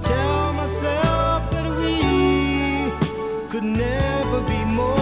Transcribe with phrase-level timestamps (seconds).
[0.00, 5.01] tell myself that we could never be more.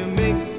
[0.00, 0.49] you make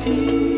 [0.00, 0.49] pulling